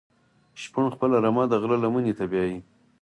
شپون 0.61 0.85
خپله 0.93 1.17
رمه 1.25 1.43
د 1.47 1.53
غره 1.61 1.77
لمنی 1.83 2.13
ته 2.19 2.25
بیایی. 2.31 2.57